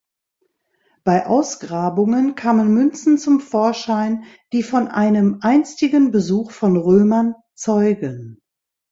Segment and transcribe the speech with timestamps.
[1.03, 8.41] Bei Ausgrabungen kamen Münzen zum Vorschein, die von einem einstigen Besuch von Römern zeugen.